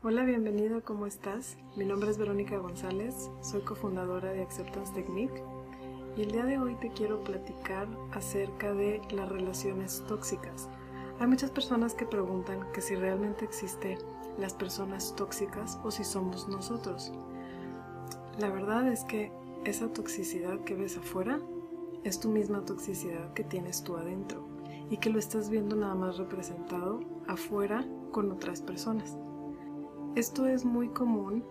[0.00, 1.58] Hola, bienvenido, ¿cómo estás?
[1.74, 5.42] Mi nombre es Verónica González, soy cofundadora de Acceptance Technique
[6.16, 10.68] y el día de hoy te quiero platicar acerca de las relaciones tóxicas.
[11.18, 13.98] Hay muchas personas que preguntan que si realmente existen
[14.38, 17.12] las personas tóxicas o si somos nosotros.
[18.38, 19.32] La verdad es que
[19.64, 21.40] esa toxicidad que ves afuera
[22.04, 24.46] es tu misma toxicidad que tienes tú adentro
[24.90, 29.18] y que lo estás viendo nada más representado afuera con otras personas.
[30.18, 31.44] Esto es muy común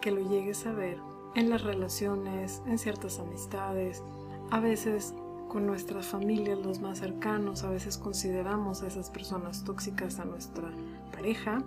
[0.00, 0.98] que lo llegues a ver
[1.36, 4.02] en las relaciones, en ciertas amistades,
[4.50, 5.14] a veces
[5.48, 10.68] con nuestras familias, los más cercanos, a veces consideramos a esas personas tóxicas a nuestra
[11.12, 11.62] pareja,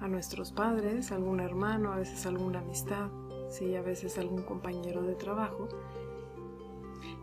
[0.00, 3.08] a nuestros padres, algún hermano, a veces alguna amistad,
[3.48, 5.68] sí, a veces algún compañero de trabajo.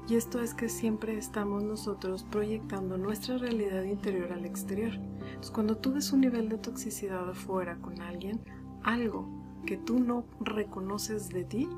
[0.07, 4.93] Y esto es que siempre estamos nosotros proyectando nuestra realidad interior al exterior.
[4.93, 8.39] Entonces, cuando tú ves un nivel de toxicidad afuera con alguien,
[8.83, 9.27] algo
[9.65, 11.69] que tú no reconoces de ti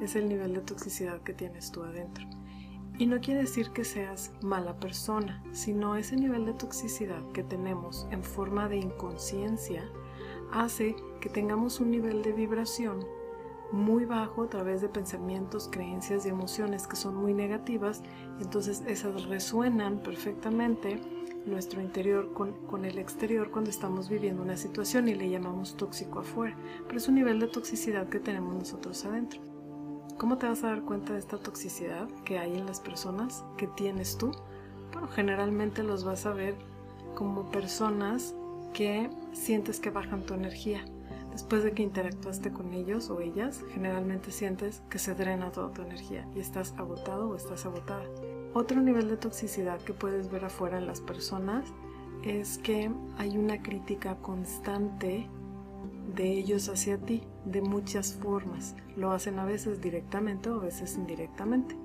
[0.00, 2.26] es el nivel de toxicidad que tienes tú adentro.
[2.98, 8.06] Y no quiere decir que seas mala persona, sino ese nivel de toxicidad que tenemos
[8.10, 9.90] en forma de inconsciencia
[10.52, 13.04] hace que tengamos un nivel de vibración
[13.72, 18.02] muy bajo a través de pensamientos, creencias y emociones que son muy negativas.
[18.40, 21.00] Entonces esas resuenan perfectamente
[21.46, 26.56] nuestro interior con, el exterior cuando estamos viviendo una situación y le llamamos tóxico afuera,
[26.86, 29.40] pero es un nivel de toxicidad que tenemos nosotros adentro.
[30.18, 33.66] ¿Cómo te vas a dar cuenta de esta toxicidad que hay en las personas que
[33.68, 34.32] tienes tú?
[34.92, 36.54] Bueno, generalmente los vas a ver
[37.14, 38.34] como personas
[38.74, 40.84] que sientes que bajan tu energía.
[41.32, 45.82] Después de que interactuaste con ellos o ellas, generalmente sientes que se drena toda tu
[45.82, 48.04] energía y estás agotado o estás agotada.
[48.52, 51.64] Otro nivel de toxicidad que puedes ver afuera en las personas
[52.24, 55.28] es que hay una crítica constante
[56.14, 58.74] de ellos hacia ti de muchas formas.
[58.96, 61.76] Lo hacen a veces directamente o a veces indirectamente.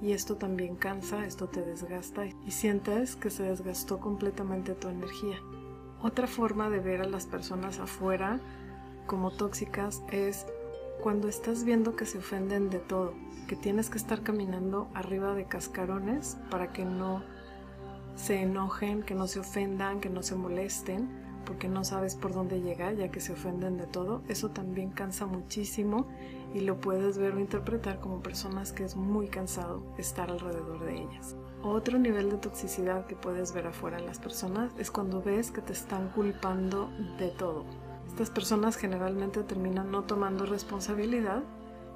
[0.00, 5.36] Y esto también cansa, esto te desgasta y sientes que se desgastó completamente tu energía.
[6.00, 8.40] Otra forma de ver a las personas afuera
[9.06, 10.46] como tóxicas es
[11.02, 13.14] cuando estás viendo que se ofenden de todo,
[13.46, 17.22] que tienes que estar caminando arriba de cascarones para que no
[18.16, 21.08] se enojen, que no se ofendan, que no se molesten,
[21.44, 25.24] porque no sabes por dónde llegar, ya que se ofenden de todo, eso también cansa
[25.24, 26.06] muchísimo
[26.52, 31.02] y lo puedes ver o interpretar como personas que es muy cansado estar alrededor de
[31.02, 31.36] ellas.
[31.62, 35.62] Otro nivel de toxicidad que puedes ver afuera en las personas es cuando ves que
[35.62, 37.64] te están culpando de todo
[38.08, 41.44] estas personas generalmente terminan no tomando responsabilidad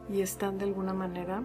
[0.08, 1.42] y están de alguna manera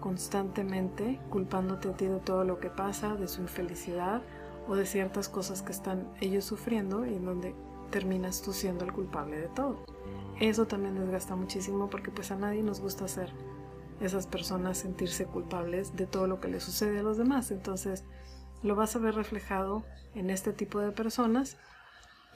[0.00, 4.22] constantemente culpándote a ti de todo lo que pasa, de su infelicidad
[4.68, 7.54] o de ciertas cosas que están ellos sufriendo y en donde
[7.90, 9.84] terminas tú siendo el culpable de todo.
[10.38, 13.30] Eso también desgasta muchísimo porque pues a nadie nos gusta hacer
[14.00, 17.50] esas personas sentirse culpables de todo lo que les sucede a los demás.
[17.50, 18.04] Entonces
[18.62, 19.84] lo vas a ver reflejado
[20.14, 21.56] en este tipo de personas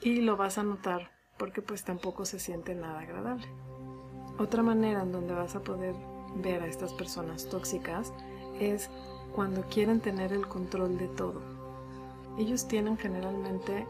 [0.01, 3.47] y lo vas a notar porque pues tampoco se siente nada agradable.
[4.37, 5.95] Otra manera en donde vas a poder
[6.35, 8.13] ver a estas personas tóxicas
[8.59, 8.89] es
[9.33, 11.41] cuando quieren tener el control de todo.
[12.37, 13.87] Ellos tienen generalmente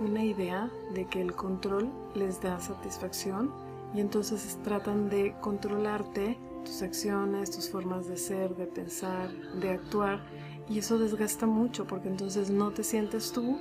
[0.00, 3.52] una idea de que el control les da satisfacción
[3.94, 9.30] y entonces tratan de controlarte tus acciones, tus formas de ser, de pensar,
[9.60, 10.20] de actuar
[10.68, 13.58] y eso desgasta mucho porque entonces no te sientes tú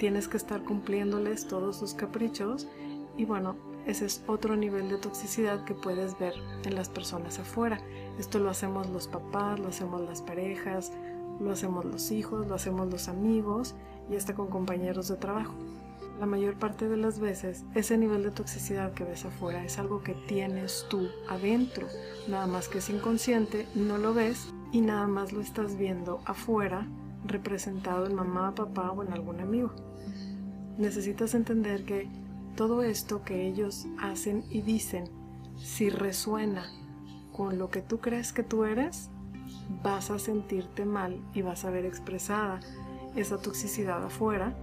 [0.00, 2.66] tienes que estar cumpliéndoles todos sus caprichos
[3.18, 3.56] y bueno,
[3.86, 6.32] ese es otro nivel de toxicidad que puedes ver
[6.64, 7.78] en las personas afuera.
[8.18, 10.90] Esto lo hacemos los papás, lo hacemos las parejas,
[11.38, 13.74] lo hacemos los hijos, lo hacemos los amigos
[14.10, 15.52] y hasta con compañeros de trabajo.
[16.18, 20.02] La mayor parte de las veces ese nivel de toxicidad que ves afuera es algo
[20.02, 21.86] que tienes tú adentro,
[22.26, 26.86] nada más que es inconsciente, no lo ves y nada más lo estás viendo afuera
[27.24, 29.72] representado en mamá, papá o en algún amigo
[30.80, 32.08] necesitas entender que
[32.56, 35.04] todo esto que ellos hacen y dicen,
[35.56, 36.66] si resuena
[37.32, 39.10] con lo que tú crees que tú eres,
[39.82, 42.60] vas a sentirte mal y vas a ver expresada
[43.14, 44.56] esa toxicidad afuera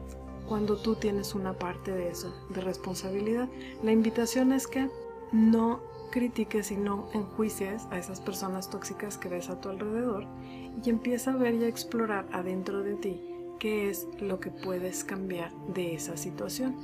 [0.47, 3.47] cuando tú tienes una parte de eso, de responsabilidad.
[3.83, 4.89] La invitación es que
[5.31, 10.25] no critiques y no enjuicies a esas personas tóxicas que ves a tu alrededor
[10.83, 13.21] y empieza a ver y a explorar adentro de ti
[13.59, 16.75] qué es lo que puedes cambiar de esa situación.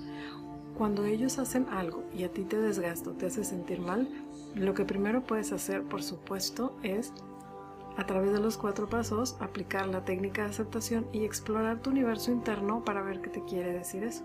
[0.78, 4.10] Cuando ellos hacen algo y a ti te desgasta te hace sentir mal,
[4.56, 7.14] lo que primero puedes hacer, por supuesto, es
[7.96, 12.32] a través de los cuatro pasos aplicar la técnica de aceptación y explorar tu universo
[12.32, 14.24] interno para ver qué te quiere decir eso.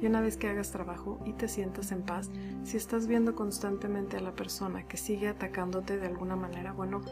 [0.00, 2.30] Y una vez que hagas trabajo y te sientas en paz,
[2.64, 7.02] si estás viendo constantemente a la persona que sigue atacándote de alguna manera, bueno,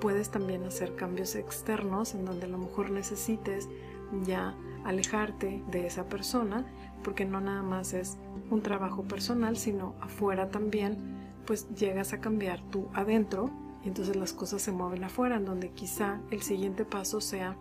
[0.00, 3.68] puedes también hacer cambios externos en donde a lo mejor necesites
[4.24, 6.66] ya alejarte de esa persona,
[7.04, 8.18] porque no nada más es
[8.50, 10.96] un trabajo personal, sino afuera también,
[11.46, 13.50] pues llegas a cambiar tú adentro
[13.84, 17.56] y entonces las cosas se mueven afuera, en donde quizá el siguiente paso sea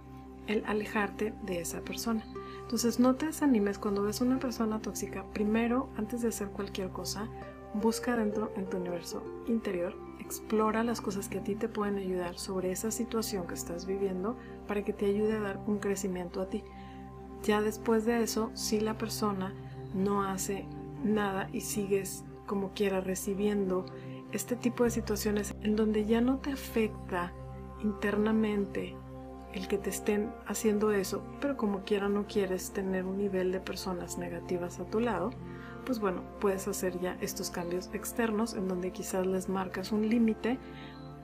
[0.48, 2.24] el alejarte de esa persona.
[2.72, 5.26] Entonces no te desanimes cuando ves una persona tóxica.
[5.34, 7.28] Primero, antes de hacer cualquier cosa,
[7.74, 12.40] busca dentro en tu universo interior, explora las cosas que a ti te pueden ayudar
[12.40, 14.38] sobre esa situación que estás viviendo
[14.70, 16.64] para que te ayude a dar un crecimiento a ti.
[17.44, 19.54] Ya después de eso, si la persona
[19.94, 20.66] no hace
[21.04, 23.86] nada y sigues como quiera recibiendo
[24.32, 27.34] este tipo de situaciones en donde ya no te afecta
[27.84, 28.96] internamente
[29.54, 33.60] el que te estén haciendo eso, pero como quiera no quieres tener un nivel de
[33.60, 35.32] personas negativas a tu lado,
[35.86, 40.58] pues bueno, puedes hacer ya estos cambios externos en donde quizás les marcas un límite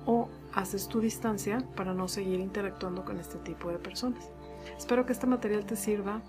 [0.06, 4.32] o haces tu distancia para no seguir interactuando con este tipo de personas.
[4.78, 6.22] Espero que este material te sirva.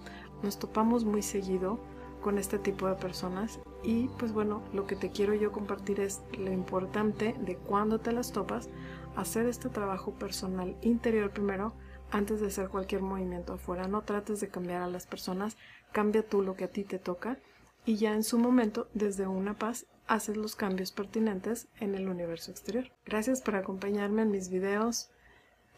[0.43, 1.79] Nos topamos muy seguido
[2.21, 6.21] con este tipo de personas y pues bueno, lo que te quiero yo compartir es
[6.37, 8.69] lo importante de cuando te las topas,
[9.17, 11.73] hacer este trabajo personal interior primero
[12.11, 13.89] antes de hacer cualquier movimiento afuera.
[13.89, 15.57] No trates de cambiar a las personas,
[15.93, 17.39] cambia tú lo que a ti te toca
[17.85, 22.51] y ya en su momento, desde una paz, haces los cambios pertinentes en el universo
[22.51, 22.91] exterior.
[23.05, 25.11] Gracias por acompañarme en mis videos.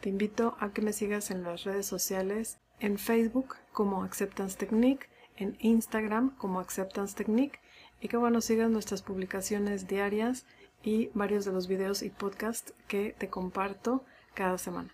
[0.01, 5.07] Te invito a que me sigas en las redes sociales, en Facebook como Acceptance Technique,
[5.37, 7.59] en Instagram como Acceptance Technique
[8.01, 10.45] y que bueno, sigas nuestras publicaciones diarias
[10.83, 14.93] y varios de los videos y podcasts que te comparto cada semana.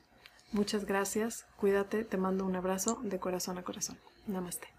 [0.51, 3.97] Muchas gracias, cuídate, te mando un abrazo de corazón a corazón.
[4.27, 4.76] Namaste.